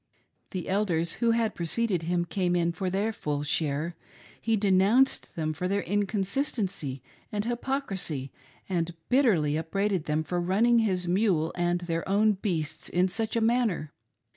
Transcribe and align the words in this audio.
The 0.49 0.67
Elders 0.67 1.13
who 1.21 1.29
had 1.29 1.53
preceded 1.53 2.01
him 2.01 2.25
came 2.25 2.55
in 2.55 2.71
for 2.71 2.89
their 2.89 3.13
full 3.13 3.43
share; 3.43 3.95
hp 4.43 4.59
denounced 4.59 5.35
them 5.35 5.53
for 5.53 5.67
their 5.67 5.83
inconsistency 5.83 7.03
and 7.31 7.45
hypocrisy, 7.45 8.31
and 8.67 8.95
bitterly 9.09 9.57
upbraided 9.57 10.05
then! 10.05 10.23
for 10.23 10.41
running 10.41 10.79
his 10.79 11.07
mule 11.07 11.51
and 11.55 11.81
their 11.81 12.09
own 12.09 12.31
beasts 12.31 12.89
in 12.89 13.09
such 13.09 13.35
a 13.35 13.41
manner. 13.41 13.91